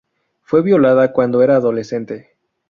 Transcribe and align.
Fue 0.41 0.63
violada 0.63 1.13
cuando 1.13 1.43
era 1.43 1.57
adolescente. 1.57 2.31